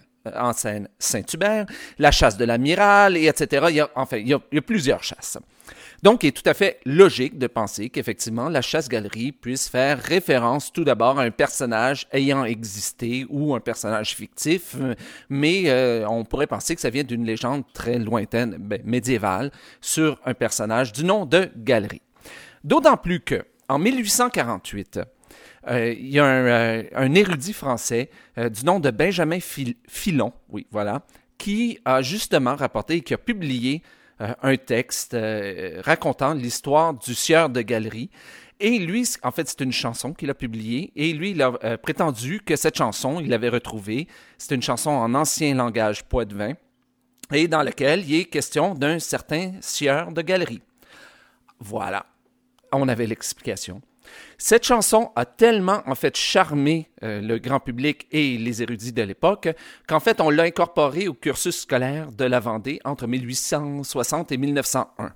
Saint-Hubert, 1.00 1.66
la 1.98 2.12
chasse 2.12 2.36
de 2.36 2.44
l'amiral, 2.44 3.16
et 3.16 3.26
etc. 3.26 3.66
Il 3.70 3.76
y 3.76 3.82
enfin, 3.96 4.18
il 4.18 4.28
y 4.28 4.34
a 4.34 4.62
plusieurs 4.62 5.02
chasses. 5.02 5.38
Donc, 6.02 6.22
il 6.22 6.28
est 6.28 6.32
tout 6.32 6.48
à 6.48 6.54
fait 6.54 6.80
logique 6.84 7.38
de 7.38 7.46
penser 7.46 7.88
qu'effectivement, 7.88 8.48
la 8.48 8.62
chasse-galerie 8.62 9.32
puisse 9.32 9.68
faire 9.68 9.98
référence 9.98 10.72
tout 10.72 10.84
d'abord 10.84 11.18
à 11.18 11.22
un 11.22 11.30
personnage 11.30 12.06
ayant 12.12 12.44
existé 12.44 13.26
ou 13.28 13.54
un 13.54 13.60
personnage 13.60 14.14
fictif, 14.14 14.76
mais 15.28 15.64
euh, 15.66 16.06
on 16.08 16.24
pourrait 16.24 16.46
penser 16.46 16.74
que 16.74 16.80
ça 16.80 16.90
vient 16.90 17.04
d'une 17.04 17.24
légende 17.24 17.64
très 17.72 17.98
lointaine, 17.98 18.56
ben, 18.58 18.80
médiévale, 18.84 19.50
sur 19.80 20.20
un 20.24 20.34
personnage 20.34 20.92
du 20.92 21.04
nom 21.04 21.26
de 21.26 21.50
Galerie. 21.56 22.02
D'autant 22.64 22.96
plus 22.96 23.20
que, 23.20 23.44
en 23.68 23.78
1848, 23.78 25.00
euh, 25.68 25.92
il 25.92 26.08
y 26.08 26.18
a 26.18 26.24
un, 26.24 26.46
euh, 26.46 27.14
érudit 27.14 27.52
français 27.52 28.10
du 28.36 28.64
nom 28.64 28.78
de 28.78 28.90
Benjamin 28.90 29.38
Filon, 29.40 30.32
oui, 30.50 30.66
voilà, 30.70 31.02
qui 31.38 31.78
a 31.84 32.02
justement 32.02 32.54
rapporté 32.54 32.96
et 32.96 33.00
qui 33.00 33.14
a 33.14 33.18
publié 33.18 33.82
un 34.18 34.56
texte 34.56 35.14
euh, 35.14 35.80
racontant 35.84 36.34
l'histoire 36.34 36.94
du 36.94 37.14
sieur 37.14 37.48
de 37.50 37.60
galerie. 37.62 38.10
Et 38.58 38.78
lui, 38.78 39.06
en 39.22 39.30
fait, 39.30 39.48
c'est 39.48 39.60
une 39.60 39.72
chanson 39.72 40.14
qu'il 40.14 40.30
a 40.30 40.34
publiée. 40.34 40.92
Et 40.96 41.12
lui, 41.12 41.32
il 41.32 41.42
a 41.42 41.52
euh, 41.62 41.76
prétendu 41.76 42.40
que 42.40 42.56
cette 42.56 42.76
chanson, 42.76 43.20
il 43.20 43.28
l'avait 43.28 43.50
retrouvée. 43.50 44.08
C'est 44.38 44.54
une 44.54 44.62
chanson 44.62 44.90
en 44.90 45.14
ancien 45.14 45.54
langage 45.54 46.04
poitevin 46.04 46.54
et 47.32 47.48
dans 47.48 47.62
laquelle 47.62 48.08
il 48.08 48.20
est 48.20 48.24
question 48.24 48.74
d'un 48.74 48.98
certain 48.98 49.52
sieur 49.60 50.12
de 50.12 50.22
galerie. 50.22 50.62
Voilà. 51.58 52.06
On 52.72 52.88
avait 52.88 53.06
l'explication. 53.06 53.82
Cette 54.38 54.64
chanson 54.64 55.10
a 55.16 55.24
tellement 55.24 55.82
en 55.86 55.94
fait 55.94 56.16
charmé 56.16 56.90
euh, 57.02 57.20
le 57.20 57.38
grand 57.38 57.60
public 57.60 58.06
et 58.12 58.36
les 58.36 58.62
érudits 58.62 58.92
de 58.92 59.02
l'époque 59.02 59.48
qu'en 59.88 60.00
fait 60.00 60.20
on 60.20 60.30
l'a 60.30 60.44
incorporée 60.44 61.08
au 61.08 61.14
cursus 61.14 61.60
scolaire 61.62 62.12
de 62.12 62.24
la 62.24 62.40
Vendée 62.40 62.80
entre 62.84 63.06
1860 63.06 64.32
et 64.32 64.36
1901. 64.36 65.12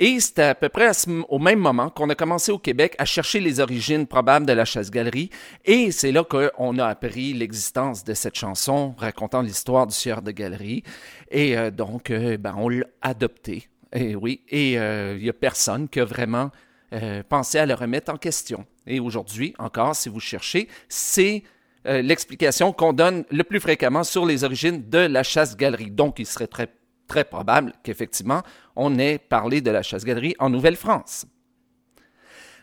Et 0.00 0.20
c'était 0.20 0.42
à 0.42 0.54
peu 0.54 0.68
près 0.68 0.90
au 1.28 1.38
même 1.40 1.58
moment 1.58 1.90
qu'on 1.90 2.08
a 2.08 2.14
commencé 2.14 2.52
au 2.52 2.58
Québec 2.58 2.94
à 2.98 3.04
chercher 3.04 3.40
les 3.40 3.58
origines 3.58 4.06
probables 4.06 4.46
de 4.46 4.52
la 4.52 4.64
chasse-galerie. 4.64 5.28
Et 5.64 5.90
c'est 5.90 6.12
là 6.12 6.22
qu'on 6.22 6.78
a 6.78 6.86
appris 6.86 7.32
l'existence 7.32 8.04
de 8.04 8.14
cette 8.14 8.36
chanson 8.36 8.94
racontant 8.96 9.42
l'histoire 9.42 9.88
du 9.88 9.94
sieur 9.94 10.22
de 10.22 10.30
galerie. 10.30 10.84
Et 11.32 11.58
euh, 11.58 11.72
donc, 11.72 12.10
euh, 12.10 12.36
ben, 12.36 12.54
on 12.56 12.68
l'a 12.68 12.86
adopté. 13.02 13.68
Et 13.92 14.14
oui, 14.14 14.42
et 14.48 14.74
il 14.74 15.22
n'y 15.22 15.30
a 15.30 15.32
personne 15.32 15.88
qui 15.88 15.98
a 15.98 16.04
vraiment 16.04 16.52
euh, 16.92 17.22
pensez 17.28 17.58
à 17.58 17.66
le 17.66 17.74
remettre 17.74 18.12
en 18.12 18.16
question. 18.16 18.64
Et 18.86 19.00
aujourd'hui, 19.00 19.54
encore, 19.58 19.94
si 19.94 20.08
vous 20.08 20.20
cherchez, 20.20 20.68
c'est 20.88 21.42
euh, 21.86 22.02
l'explication 22.02 22.72
qu'on 22.72 22.92
donne 22.92 23.24
le 23.30 23.44
plus 23.44 23.60
fréquemment 23.60 24.04
sur 24.04 24.24
les 24.24 24.44
origines 24.44 24.88
de 24.88 24.98
la 24.98 25.22
chasse-galerie. 25.22 25.90
Donc, 25.90 26.18
il 26.18 26.26
serait 26.26 26.46
très, 26.46 26.68
très 27.06 27.24
probable 27.24 27.72
qu'effectivement, 27.82 28.42
on 28.74 28.98
ait 28.98 29.18
parlé 29.18 29.60
de 29.60 29.70
la 29.70 29.82
chasse-galerie 29.82 30.34
en 30.38 30.50
Nouvelle-France. 30.50 31.26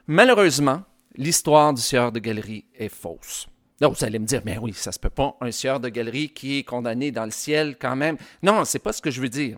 Malheureusement, 0.08 0.84
l'histoire 1.16 1.74
du 1.74 1.82
sieur 1.82 2.12
de 2.12 2.20
galerie 2.20 2.66
est 2.76 2.90
fausse. 2.90 3.48
Donc, 3.82 3.98
vous 3.98 4.06
allez 4.06 4.20
me 4.20 4.26
dire, 4.26 4.42
mais 4.46 4.58
oui, 4.58 4.74
ça 4.74 4.92
se 4.92 5.00
peut 5.00 5.10
pas, 5.10 5.36
un 5.42 5.52
sieur 5.52 5.80
de 5.80 5.90
galerie 5.90 6.30
qui 6.30 6.60
est 6.60 6.64
condamné 6.64 7.12
dans 7.12 7.26
le 7.26 7.32
ciel 7.32 7.78
quand 7.80 7.96
même. 7.96 8.18
Non, 8.42 8.66
c'est 8.66 8.80
pas 8.80 8.94
ce 8.94 9.02
que 9.02 9.12
je 9.12 9.22
veux 9.22 9.30
dire. 9.30 9.58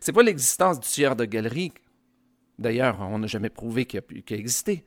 C'est 0.00 0.12
pas 0.12 0.22
l'existence 0.22 0.80
du 0.80 0.88
sieur 0.88 1.16
de 1.16 1.24
galerie 1.24 1.72
D'ailleurs, 2.60 3.00
on 3.00 3.18
n'a 3.18 3.26
jamais 3.26 3.48
prouvé 3.48 3.86
qu'il 3.86 4.00
a, 4.00 4.34
existé. 4.34 4.84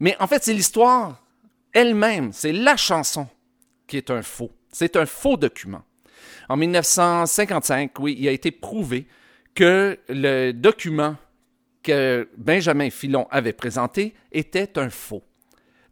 Mais 0.00 0.16
en 0.18 0.26
fait, 0.26 0.42
c'est 0.42 0.54
l'histoire 0.54 1.22
elle-même, 1.72 2.32
c'est 2.32 2.52
la 2.52 2.76
chanson 2.76 3.28
qui 3.86 3.98
est 3.98 4.10
un 4.10 4.22
faux. 4.22 4.50
C'est 4.72 4.96
un 4.96 5.04
faux 5.04 5.36
document. 5.36 5.82
En 6.48 6.56
1955, 6.56 7.98
oui, 7.98 8.16
il 8.18 8.26
a 8.26 8.32
été 8.32 8.50
prouvé 8.50 9.06
que 9.54 9.98
le 10.08 10.52
document 10.52 11.16
que 11.82 12.28
Benjamin 12.38 12.88
Filon 12.90 13.28
avait 13.30 13.52
présenté 13.52 14.14
était 14.32 14.78
un 14.78 14.88
faux. 14.88 15.22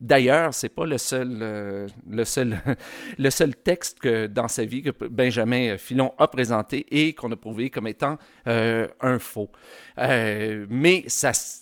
D'ailleurs, 0.03 0.53
c'est 0.53 0.69
pas 0.69 0.85
le 0.85 0.99
seul, 0.99 1.39
euh, 1.43 1.87
le, 2.11 2.25
seul, 2.25 2.61
le 3.19 3.31
seul 3.31 3.55
texte 3.55 4.01
que 4.01 4.27
dans 4.27 4.49
sa 4.49 4.65
vie 4.65 4.83
que 4.83 4.91
Benjamin 5.07 5.77
Filon 5.79 6.13
a 6.19 6.27
présenté 6.27 6.85
et 6.91 7.15
qu'on 7.15 7.31
a 7.31 7.37
prouvé 7.37 7.71
comme 7.71 7.87
étant 7.87 8.19
euh, 8.49 8.89
un 9.01 9.21
faux. 9.21 9.49
Euh, 9.99 10.67
mais 10.69 11.07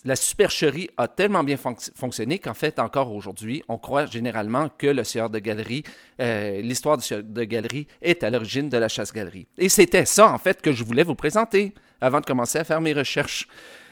la 0.05 0.15
supercherie 0.15 0.89
a 0.97 1.07
tellement 1.07 1.43
bien 1.43 1.57
fonctionné 1.57 2.39
qu'en 2.39 2.55
fait, 2.55 2.79
encore 2.79 3.13
aujourd'hui, 3.13 3.61
on 3.67 3.77
croit 3.77 4.07
généralement 4.07 4.69
que 4.75 4.87
le 4.87 5.03
sieur 5.03 5.29
de 5.29 5.37
galerie, 5.37 5.83
l'histoire 6.17 6.97
du 6.97 7.03
sieur 7.03 7.21
de 7.23 7.43
galerie 7.43 7.87
est 8.01 8.23
à 8.23 8.31
l'origine 8.31 8.69
de 8.69 8.77
la 8.77 8.87
chasse-galerie. 8.87 9.47
Et 9.59 9.69
c'était 9.69 10.05
ça, 10.05 10.31
en 10.31 10.39
fait, 10.39 10.63
que 10.63 10.71
je 10.71 10.83
voulais 10.83 11.03
vous 11.03 11.15
présenter 11.15 11.75
avant 11.99 12.19
de 12.19 12.25
commencer 12.25 12.57
à 12.57 12.63
faire 12.63 12.81
mes 12.81 12.93
recherches. 12.93 13.47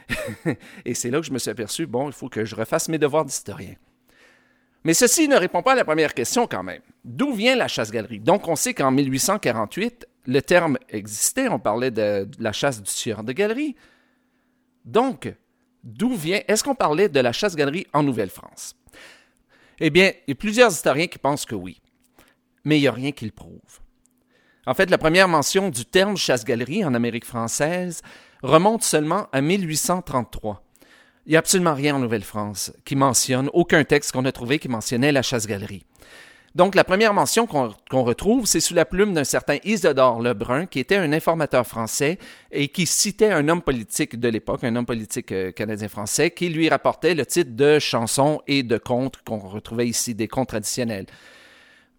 et 0.86 0.96
c'est 0.96 1.12
là 1.12 1.20
que 1.20 1.28
je 1.28 1.32
me 1.32 1.38
suis 1.38 1.52
aperçu, 1.52 1.86
bon, 1.86 2.08
il 2.08 2.14
faut 2.14 2.30
que 2.30 2.46
je 2.46 2.56
refasse 2.56 2.90
mes 2.90 2.98
devoirs 2.98 3.26
d'historien. 3.26 3.76
Mais 4.84 4.94
ceci 4.94 5.28
ne 5.28 5.36
répond 5.36 5.62
pas 5.62 5.74
à 5.74 5.76
la 5.76 5.86
première 5.86 6.14
question 6.14 6.48
quand 6.48 6.64
même. 6.64 6.82
D'où 7.04 7.34
vient 7.34 7.56
la 7.56 7.68
chasse-galerie? 7.68 8.20
Donc, 8.20 8.48
on 8.48 8.56
sait 8.56 8.74
qu'en 8.74 8.92
1848, 8.92 10.08
le 10.26 10.42
terme 10.42 10.78
existait, 10.90 11.50
on 11.50 11.60
parlait 11.60 11.92
de, 11.92 12.28
la 12.40 12.52
chasse 12.52 12.82
du 12.82 12.90
sieur 12.90 13.24
de 13.24 13.34
galerie. 13.34 13.76
Donc, 14.86 15.34
d'où 15.84 16.14
vient, 16.16 16.42
est-ce 16.48 16.64
qu'on 16.64 16.76
parlait 16.76 17.10
de 17.10 17.20
la 17.20 17.32
chasse-galerie 17.32 17.88
en 17.94 18.04
Nouvelle-France? 18.04 18.76
Eh 19.80 19.90
bien, 19.90 20.12
il 20.28 20.32
y 20.32 20.34
a 20.34 20.36
plusieurs 20.36 20.72
historiens 20.72 21.08
qui 21.08 21.18
pensent 21.18 21.46
que 21.46 21.56
oui, 21.56 21.82
mais 22.64 22.78
il 22.78 22.82
n'y 22.82 22.88
a 22.88 22.92
rien 22.92 23.12
qui 23.12 23.26
le 23.26 23.32
prouve. 23.32 23.80
En 24.66 24.74
fait, 24.74 24.90
la 24.90 24.98
première 24.98 25.28
mention 25.28 25.70
du 25.70 25.86
terme 25.86 26.16
chasse-galerie 26.16 26.86
en 26.86 26.94
Amérique 26.94 27.26
française 27.26 28.02
remonte 28.44 28.84
seulement 28.84 29.28
à 29.32 29.42
1833 29.42 30.64
il 31.30 31.34
n'y 31.34 31.36
a 31.36 31.40
absolument 31.40 31.76
rien 31.76 31.96
en 31.96 32.00
Nouvelle-France 32.00 32.74
qui 32.86 32.96
mentionne, 32.96 33.52
aucun 33.54 33.84
texte 33.84 34.14
qu'on 34.14 34.26
a 34.26 34.32
trouvé 34.32 34.58
qui 34.58 34.68
mentionnait 34.68 35.12
la 35.12 35.22
chasse-galerie. 35.22 35.86
Donc, 36.56 36.74
la 36.74 36.84
première 36.84 37.14
mention 37.14 37.46
qu'on 37.46 38.02
retrouve, 38.02 38.48
c'est 38.48 38.60
sous 38.60 38.74
la 38.74 38.84
plume 38.84 39.14
d'un 39.14 39.24
certain 39.24 39.58
Isidore 39.64 40.24
Lebrun, 40.24 40.66
qui 40.66 40.80
était 40.80 40.96
un 40.96 41.14
informateur 41.14 41.68
français 41.68 42.18
et 42.52 42.70
qui 42.70 42.88
citait 42.88 43.30
un 43.30 43.48
homme 43.48 43.62
politique 43.62 44.20
de 44.20 44.28
l'époque, 44.28 44.64
un 44.64 44.76
homme 44.76 44.88
politique 44.88 45.32
euh, 45.32 45.52
canadien-français, 45.52 46.32
qui 46.32 46.50
lui 46.50 46.68
rapportait 46.68 47.14
le 47.14 47.28
titre 47.28 47.52
de 47.56 47.78
chansons 47.78 48.42
et 48.48 48.64
de 48.64 48.80
contes 48.80 49.18
qu'on 49.24 49.38
retrouvait 49.38 49.88
ici, 49.88 50.16
des 50.16 50.28
contes 50.28 50.50
traditionnels. 50.50 51.06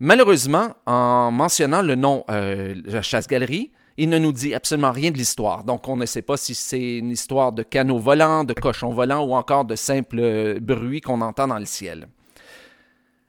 Malheureusement, 0.00 0.74
en 0.86 1.30
mentionnant 1.30 1.82
le 1.82 1.94
nom 1.94 2.24
euh, 2.30 2.74
la 2.84 3.02
chasse-galerie, 3.02 3.70
il 4.00 4.08
ne 4.08 4.18
nous 4.18 4.32
dit 4.32 4.54
absolument 4.54 4.92
rien 4.92 5.10
de 5.10 5.18
l'histoire. 5.18 5.62
Donc, 5.62 5.86
on 5.86 5.94
ne 5.94 6.06
sait 6.06 6.22
pas 6.22 6.38
si 6.38 6.54
c'est 6.54 6.96
une 6.96 7.10
histoire 7.10 7.52
de 7.52 7.62
canaux 7.62 7.98
volants, 7.98 8.44
de 8.44 8.54
cochons 8.54 8.94
volants 8.94 9.22
ou 9.26 9.34
encore 9.34 9.66
de 9.66 9.76
simples 9.76 10.58
bruits 10.58 11.02
qu'on 11.02 11.20
entend 11.20 11.46
dans 11.46 11.58
le 11.58 11.66
ciel. 11.66 12.08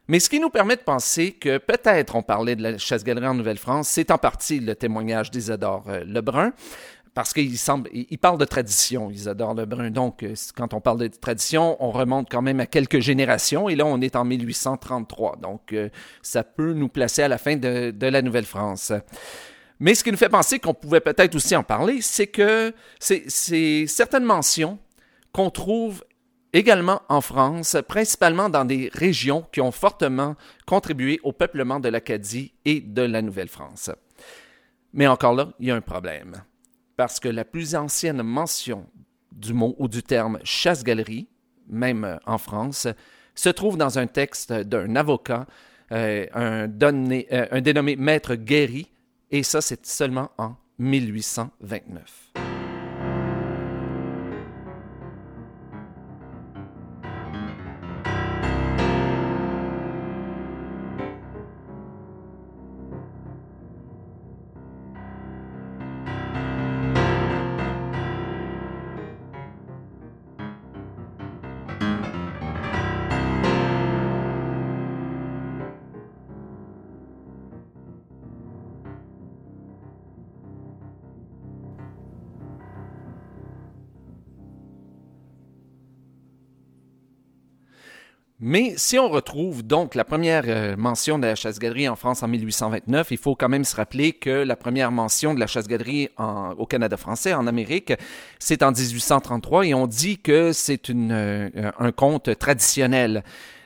Mais 0.08 0.22
ce 0.22 0.30
qui 0.30 0.40
nous 0.40 0.50
permet 0.50 0.78
de 0.78 0.82
penser 0.82 1.34
que 1.34 1.58
peut-être 1.58 2.16
on 2.16 2.24
parlait 2.24 2.56
de 2.56 2.64
la 2.64 2.78
chasse-galerie 2.78 3.28
en 3.28 3.34
Nouvelle-France, 3.34 3.90
c'est 3.90 4.12
en 4.12 4.18
partie 4.18 4.62
le 4.62 4.74
témoignage 4.74 5.30
d'Isadore 5.30 5.84
euh, 5.90 6.06
Lebrun, 6.06 6.54
parce 7.14 7.34
qu'il 7.34 7.58
semble, 7.58 7.90
il 7.92 8.18
parle 8.18 8.38
de 8.38 8.46
tradition, 8.46 9.12
Isadore 9.12 9.54
Lebrun. 9.54 9.92
Donc, 9.92 10.24
euh, 10.24 10.36
quand 10.56 10.74
on 10.74 10.80
parle 10.80 11.00
de 11.00 11.08
tradition, 11.08 11.76
on 11.82 11.92
remonte 11.92 12.30
quand 12.32 12.42
même 12.42 12.62
à 12.62 12.66
quelques 12.66 13.00
générations, 13.00 13.68
et 13.68 13.76
là, 13.76 13.86
on 13.86 14.00
est 14.00 14.16
en 14.16 14.24
1833. 14.24 15.36
Donc, 15.42 15.74
euh, 15.74 15.90
ça 16.22 16.46
peut 16.46 16.72
nous 16.72 16.88
placer 16.88 17.24
à 17.24 17.28
la 17.28 17.38
fin 17.38 17.58
de 17.58 18.08
la 18.08 18.22
Nouvelle-France. 18.22 18.94
Mais 19.82 19.96
ce 19.96 20.04
qui 20.04 20.12
nous 20.12 20.18
fait 20.18 20.30
penser 20.30 20.60
qu'on 20.60 20.76
pouvait 20.76 21.00
peut-être 21.00 21.34
aussi 21.34 21.56
en 21.56 21.64
parler, 21.64 22.02
c'est 22.02 22.28
que 22.28 22.72
c'est 23.00 23.88
certaines 23.88 24.24
mentions 24.24 24.78
qu'on 25.32 25.50
trouve 25.50 26.06
également 26.54 27.02
en 27.10 27.20
France, 27.20 27.76
principalement 27.88 28.48
dans 28.48 28.64
des 28.64 28.92
régions 28.94 29.44
qui 29.52 29.60
ont 29.60 29.72
fortement 29.72 30.36
contribué 30.68 31.20
au 31.24 31.32
peuplement 31.32 31.80
de 31.80 31.90
l'Acadie 31.90 32.54
et 32.64 32.80
de 32.80 33.02
la 33.02 33.24
Nouvelle-France. 33.24 33.90
Mais 34.94 35.08
encore 35.08 35.34
là, 35.34 35.52
il 35.60 35.70
y 35.70 35.72
a 35.72 35.76
un 35.76 35.82
problème. 35.82 36.44
Parce 36.96 37.20
que 37.20 37.30
la 37.30 37.44
plus 37.44 37.74
ancienne 37.74 38.22
mention 38.22 38.86
du 39.32 39.56
mot 39.56 39.76
ou 39.80 39.88
du 39.88 40.04
terme 40.04 40.38
chasse-galerie, 40.44 41.28
même 41.68 42.20
en 42.28 42.38
France, 42.38 42.88
se 43.34 43.50
trouve 43.50 43.78
dans 43.78 43.98
un 43.98 44.06
texte 44.06 44.54
d'un 44.54 44.96
avocat, 44.96 45.48
euh, 45.92 46.28
un, 46.36 46.70
euh, 46.70 47.48
un 47.50 47.62
dénommé 47.62 47.96
Maître 47.96 48.36
Guéry, 48.36 48.92
et 49.32 49.44
ça, 49.44 49.62
c'est 49.62 49.86
seulement 49.86 50.32
en 50.38 50.56
1829. 50.80 52.51
Mais 88.44 88.74
si 88.76 88.98
on 88.98 89.08
retrouve 89.08 89.62
donc 89.62 89.94
la 89.94 90.04
première 90.04 90.46
euh, 90.48 90.76
mention 90.76 91.20
de 91.20 91.28
la 91.28 91.36
chasse-galerie 91.36 91.88
en 91.88 91.96
France 91.96 92.24
en 92.24 92.28
1829, 92.28 93.12
il 93.12 93.18
faut 93.20 93.36
quand 93.36 93.50
même 93.50 93.64
se 93.64 93.76
rappeler 93.76 94.14
que 94.14 94.32
la 94.32 94.56
première 94.56 94.92
mention 94.92 95.36
de 95.36 95.40
la 95.40 95.46
chasse-galerie 95.46 96.10
au 96.58 96.66
Canada 96.66 96.98
français, 96.98 97.36
en 97.36 97.46
Amérique, 97.46 97.94
c'est 98.40 98.64
en 98.64 98.72
1833 98.72 99.68
et 99.68 99.74
on 99.76 99.86
dit 99.86 100.18
que 100.18 100.54
c'est 100.54 100.90
euh, 100.90 101.72
un 101.78 101.92
conte 101.92 102.36
traditionnel. 102.40 103.24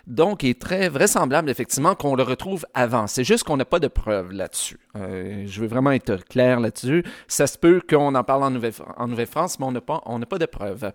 Donc, 0.08 0.44
il 0.44 0.50
est 0.50 0.62
très 0.62 0.90
vraisemblable, 0.90 1.50
effectivement, 1.50 1.96
qu'on 1.96 2.16
le 2.16 2.24
retrouve 2.24 2.66
avant. 2.74 3.08
C'est 3.08 3.24
juste 3.24 3.46
qu'on 3.46 3.58
n'a 3.58 3.66
pas 3.66 3.80
de 3.80 3.88
preuves 3.88 4.34
là-dessus. 4.34 4.78
Euh, 4.98 5.46
je 5.48 5.62
veux 5.62 5.68
vraiment 5.68 5.92
être 5.92 6.18
clair 6.26 6.60
là-dessus. 6.60 7.06
Ça 7.30 7.48
se 7.48 7.58
peut 7.58 7.82
qu'on 7.90 8.14
en 8.14 8.24
parle 8.26 8.44
en 8.44 9.08
Nouvelle-France, 9.08 9.58
mais 9.58 9.66
on 9.66 9.72
n'a 9.72 9.80
pas, 9.80 10.02
pas 10.30 10.38
de 10.38 10.46
preuves. 10.46 10.92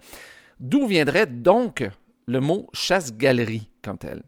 D'où 0.61 0.87
viendrait 0.87 1.27
donc 1.27 1.89
le 2.31 2.41
mot 2.41 2.69
chasse-galerie 2.73 3.69
quant 3.83 3.99
elle. 4.03 4.23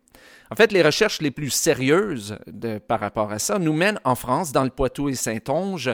En 0.52 0.54
fait, 0.54 0.70
les 0.70 0.82
recherches 0.82 1.22
les 1.22 1.30
plus 1.30 1.48
sérieuses 1.48 2.36
de, 2.46 2.76
par 2.76 3.00
rapport 3.00 3.32
à 3.32 3.38
ça 3.38 3.58
nous 3.58 3.72
mènent 3.72 3.98
en 4.04 4.14
France, 4.14 4.52
dans 4.52 4.64
le 4.64 4.68
Poitou 4.68 5.08
et 5.08 5.14
Saint-Onge, 5.14 5.90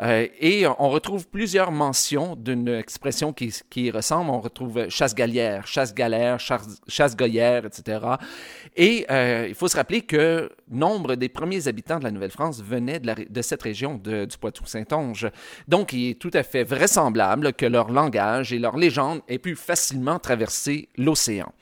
euh, 0.00 0.26
et 0.40 0.66
on 0.66 0.88
retrouve 0.88 1.28
plusieurs 1.28 1.70
mentions 1.70 2.34
d'une 2.34 2.68
expression 2.68 3.34
qui, 3.34 3.90
ressemble. 3.90 4.30
On 4.30 4.40
retrouve 4.40 4.88
chasse-galière, 4.88 5.66
chasse-galère, 5.66 6.38
chasse-goyère, 6.88 7.66
etc. 7.66 8.00
Et 8.76 9.04
euh, 9.10 9.44
il 9.46 9.54
faut 9.54 9.68
se 9.68 9.76
rappeler 9.76 10.00
que 10.00 10.50
nombre 10.70 11.14
des 11.14 11.28
premiers 11.28 11.68
habitants 11.68 11.98
de 11.98 12.04
la 12.04 12.10
Nouvelle-France 12.10 12.62
venaient 12.62 13.00
de, 13.00 13.42
cette 13.42 13.62
région 13.62 14.00
du 14.02 14.38
Poitou-Saint-Onge. 14.40 15.28
Donc, 15.68 15.92
il 15.92 16.12
est 16.12 16.18
tout 16.18 16.30
à 16.32 16.44
fait 16.44 16.64
vraisemblable 16.64 17.52
que 17.52 17.66
leur 17.66 17.90
langage 17.90 18.54
et 18.54 18.58
leur 18.58 18.78
légende 18.78 19.20
aient 19.28 19.36
pu 19.36 19.54
facilement 19.54 20.18
traverser 20.18 20.88
l'océan. 20.96 21.52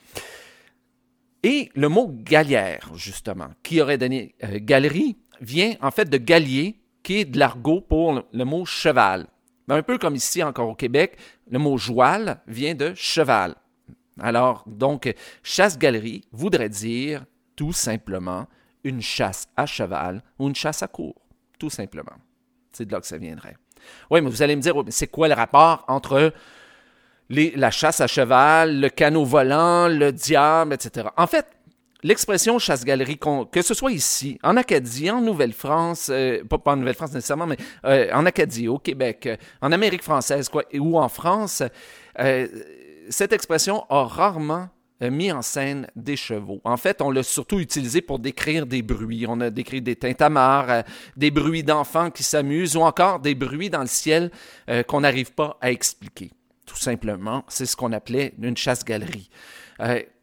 Et 1.47 1.71
le 1.77 1.89
mot 1.89 2.09
galière, 2.11 2.91
justement, 2.97 3.51
qui 3.63 3.81
aurait 3.81 3.99
donné 3.99 4.35
euh, 4.43 4.59
galerie, 4.61 5.17
vient 5.41 5.77
en 5.81 5.93
fait 5.93 6.11
de 6.11 6.17
galier, 6.17 6.81
qui 7.05 7.21
est 7.21 7.25
de 7.25 7.39
l'argot 7.39 7.81
pour 7.81 8.25
le, 8.33 8.45
mot 8.45 8.65
cheval. 8.65 9.29
Ben, 9.69 9.77
un 9.77 9.83
peu 9.85 9.97
comme 9.97 10.17
ici 10.17 10.43
encore 10.43 10.69
au 10.69 10.75
Québec, 10.75 11.17
le 11.49 11.61
mot 11.61 11.79
joual 11.79 12.41
vient 12.49 12.75
de 12.75 12.95
cheval. 12.97 13.55
Alors, 14.19 14.65
donc, 14.67 15.15
chasse-galerie 15.45 16.25
voudrait 16.33 16.69
dire 16.69 17.25
tout 17.55 17.73
simplement 17.73 18.49
une 18.83 19.01
chasse 19.01 19.47
à 19.57 19.67
cheval 19.67 20.25
ou 20.41 20.49
une 20.49 20.57
chasse 20.57 20.83
à 20.83 20.89
cour, 20.89 21.15
tout 21.61 21.71
simplement. 21.71 22.17
C'est 22.73 22.87
de 22.87 22.93
là 22.93 23.01
que 23.01 23.07
ça 23.07 23.19
viendrait. 23.19 23.57
Oui, 24.11 24.21
mais 24.21 24.31
vous 24.31 24.43
allez 24.43 24.57
me 24.57 24.63
dire, 24.63 24.75
c'est 24.89 25.07
quoi 25.07 25.29
le 25.29 25.35
rapport 25.35 25.85
entre 25.87 26.33
la 27.31 27.71
chasse 27.71 28.01
à 28.01 28.07
cheval, 28.07 28.81
le 28.81 28.89
canot 28.89 29.25
volant, 29.25 29.89
le 29.89 30.13
diable, 30.13 30.75
etc. 30.75 31.09
En 31.17 31.27
fait, 31.27 31.47
l'expression 32.03 32.59
chasse-galerie, 32.59 33.19
que 33.51 33.63
ce 33.63 33.75
soit 33.75 33.93
ici, 33.93 34.39
en 34.43 34.57
Acadie, 34.57 35.11
en 35.11 35.21
Nouvelle-France, 35.21 36.09
euh, 36.11 36.43
pas, 36.45 36.73
en 36.73 36.77
Nouvelle-France 36.77 37.13
nécessairement, 37.13 37.47
mais 37.47 37.57
euh, 37.85 38.09
en 38.13 38.25
Acadie, 38.27 38.69
au 38.69 38.79
Québec, 38.79 39.27
euh, 39.27 39.37
en 39.61 39.73
Amérique 39.73 40.03
française 40.03 40.49
quoi, 40.49 40.65
ou 40.75 40.99
en 40.99 41.09
France, 41.09 41.63
cette 43.11 43.33
expression 43.33 43.85
a 43.91 44.05
rarement 44.05 44.69
mis 45.03 45.31
en 45.31 45.43
scène 45.43 45.87
des 45.95 46.17
chevaux. 46.17 46.63
En 46.65 46.79
fait, 46.79 47.03
on 47.03 47.11
l'a 47.11 47.23
surtout 47.23 47.61
utilisé 47.61 48.01
pour 48.01 48.19
décrire 48.19 48.65
des 48.65 48.81
bruits. 48.81 49.27
On 49.29 49.39
a 49.43 49.51
décrit 49.51 49.83
des 49.83 49.97
tintamarres, 49.97 50.85
des 51.15 51.31
bruits 51.31 51.63
d'enfants 51.63 52.11
qui 52.11 52.23
s'amusent 52.23 52.75
ou 52.75 52.81
encore 52.81 53.21
des 53.21 53.35
bruits 53.35 53.69
dans 53.69 53.83
le 53.83 53.87
ciel 53.87 54.31
qu'on 54.89 55.03
n'arrive 55.03 55.33
pas 55.35 55.59
à 55.61 55.71
expliquer. 55.71 56.31
Tout 56.67 56.77
simplement, 56.77 57.45
c'est 57.49 57.65
ce 57.65 57.77
qu'on 57.77 57.93
appelait 57.93 58.35
une 58.41 58.57
chasse-galerie. 58.57 59.31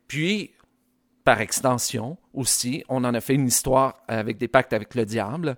puis, 0.07 0.51
par 1.23 1.41
extension 1.41 2.17
aussi, 2.33 2.83
on 2.89 3.03
en 3.05 3.13
a 3.13 3.21
fait 3.21 3.33
une 3.33 3.47
histoire 3.47 4.03
avec 4.07 4.37
des 4.37 4.47
pactes 4.47 4.73
avec 4.73 4.93
le 4.93 5.05
diable. 5.05 5.55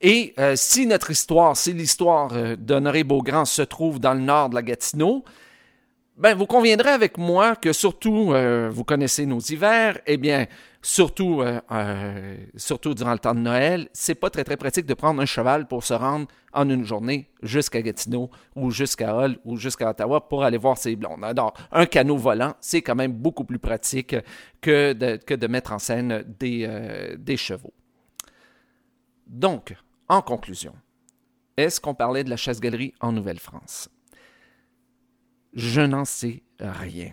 Et 0.00 0.34
si 0.56 0.86
notre 0.86 1.10
histoire, 1.10 1.56
si 1.56 1.72
l'histoire 1.72 2.56
d'Honoré 2.56 3.04
Beaugrand 3.04 3.44
se 3.44 3.62
trouve 3.62 4.00
dans 4.00 4.14
le 4.14 4.20
nord 4.20 4.50
de 4.50 4.56
la 4.56 4.62
Gatineau, 4.62 5.24
ben, 6.18 6.36
vous 6.36 6.46
conviendrez 6.46 6.90
avec 6.90 7.16
moi 7.16 7.54
que 7.54 7.72
surtout, 7.72 8.32
euh, 8.32 8.68
vous 8.72 8.82
connaissez 8.82 9.24
nos 9.24 9.38
hivers, 9.38 10.00
eh 10.04 10.16
bien, 10.16 10.46
surtout, 10.82 11.42
euh, 11.42 11.60
euh, 11.70 12.36
surtout 12.56 12.92
durant 12.92 13.12
le 13.12 13.20
temps 13.20 13.36
de 13.36 13.40
Noël, 13.40 13.88
c'est 13.92 14.16
pas 14.16 14.28
très 14.28 14.42
très 14.42 14.56
pratique 14.56 14.84
de 14.84 14.94
prendre 14.94 15.22
un 15.22 15.26
cheval 15.26 15.68
pour 15.68 15.84
se 15.84 15.94
rendre 15.94 16.26
en 16.52 16.68
une 16.68 16.84
journée 16.84 17.30
jusqu'à 17.42 17.82
Gatineau 17.82 18.30
ou 18.56 18.72
jusqu'à 18.72 19.14
Hull 19.14 19.38
ou 19.44 19.56
jusqu'à 19.56 19.90
Ottawa 19.90 20.28
pour 20.28 20.42
aller 20.42 20.58
voir 20.58 20.76
ses 20.76 20.96
blondes. 20.96 21.22
Alors, 21.22 21.54
un 21.70 21.86
canot 21.86 22.16
volant, 22.16 22.54
c'est 22.60 22.82
quand 22.82 22.96
même 22.96 23.12
beaucoup 23.12 23.44
plus 23.44 23.60
pratique 23.60 24.16
que 24.60 24.94
de, 24.94 25.16
que 25.16 25.34
de 25.34 25.46
mettre 25.46 25.72
en 25.72 25.78
scène 25.78 26.24
des, 26.40 26.68
des 27.16 27.36
chevaux. 27.36 27.74
Donc, 29.28 29.72
en 30.08 30.20
conclusion, 30.20 30.74
est-ce 31.56 31.80
qu'on 31.80 31.94
parlait 31.94 32.24
de 32.24 32.30
la 32.30 32.36
chasse-galerie 32.36 32.92
en 33.00 33.12
Nouvelle-France? 33.12 33.88
Je 35.54 35.80
n'en 35.80 36.04
sais 36.04 36.42
rien. 36.60 37.12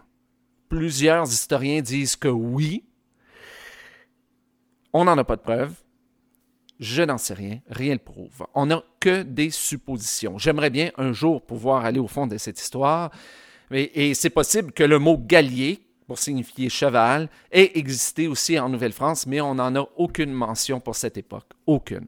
Plusieurs 0.69 1.27
historiens 1.27 1.81
disent 1.81 2.15
que 2.15 2.27
oui. 2.27 2.83
On 4.93 5.05
n'en 5.05 5.17
a 5.17 5.23
pas 5.23 5.35
de 5.35 5.41
preuves. 5.41 5.75
Je 6.79 7.03
n'en 7.03 7.17
sais 7.17 7.33
rien, 7.33 7.59
rien 7.69 7.91
ne 7.91 7.93
le 7.93 7.99
prouve. 7.99 8.45
On 8.53 8.65
n'a 8.65 8.83
que 8.99 9.23
des 9.23 9.49
suppositions. 9.49 10.37
J'aimerais 10.37 10.69
bien 10.69 10.91
un 10.97 11.13
jour 11.13 11.41
pouvoir 11.41 11.85
aller 11.85 11.99
au 11.99 12.07
fond 12.07 12.27
de 12.27 12.37
cette 12.37 12.59
histoire, 12.59 13.11
et, 13.71 14.09
et 14.09 14.13
c'est 14.13 14.29
possible 14.29 14.73
que 14.73 14.83
le 14.83 14.99
mot 14.99 15.17
gallier, 15.17 15.79
pour 16.05 16.19
signifier 16.19 16.69
cheval, 16.69 17.29
ait 17.51 17.71
existé 17.79 18.27
aussi 18.27 18.59
en 18.59 18.67
Nouvelle-France, 18.69 19.25
mais 19.25 19.39
on 19.39 19.55
n'en 19.55 19.75
a 19.75 19.87
aucune 19.95 20.33
mention 20.33 20.81
pour 20.81 20.97
cette 20.97 21.17
époque. 21.17 21.49
Aucune. 21.65 22.07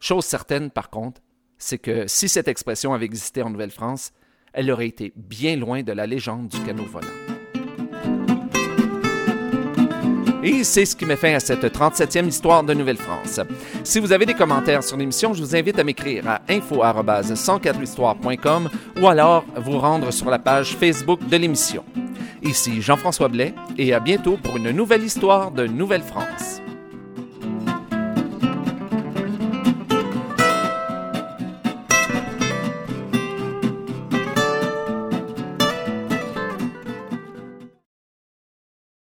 Chose 0.00 0.24
certaine, 0.24 0.70
par 0.70 0.90
contre, 0.90 1.20
c'est 1.56 1.78
que 1.78 2.08
si 2.08 2.28
cette 2.28 2.48
expression 2.48 2.92
avait 2.92 3.04
existé 3.04 3.42
en 3.42 3.50
Nouvelle-France, 3.50 4.12
elle 4.52 4.70
aurait 4.70 4.88
été 4.88 5.14
bien 5.16 5.56
loin 5.56 5.82
de 5.82 5.92
la 5.92 6.06
légende 6.06 6.48
du 6.48 6.60
canot 6.60 6.84
volant. 6.84 7.06
Et 10.42 10.64
c'est 10.64 10.86
ce 10.86 10.96
qui 10.96 11.04
met 11.04 11.16
fin 11.16 11.34
à 11.34 11.40
cette 11.40 11.64
37e 11.64 12.26
histoire 12.26 12.64
de 12.64 12.72
Nouvelle-France. 12.72 13.40
Si 13.84 14.00
vous 14.00 14.10
avez 14.10 14.24
des 14.24 14.32
commentaires 14.32 14.82
sur 14.82 14.96
l'émission, 14.96 15.34
je 15.34 15.42
vous 15.42 15.54
invite 15.54 15.78
à 15.78 15.84
m'écrire 15.84 16.26
à 16.26 16.40
info@104histoire.com 16.48 18.70
ou 19.02 19.06
alors 19.06 19.44
vous 19.56 19.78
rendre 19.78 20.10
sur 20.10 20.30
la 20.30 20.38
page 20.38 20.76
Facebook 20.76 21.20
de 21.28 21.36
l'émission. 21.36 21.84
Ici 22.42 22.80
Jean-François 22.80 23.28
Blais 23.28 23.52
et 23.76 23.92
à 23.92 24.00
bientôt 24.00 24.38
pour 24.38 24.56
une 24.56 24.70
nouvelle 24.70 25.04
histoire 25.04 25.50
de 25.50 25.66
Nouvelle-France. 25.66 26.49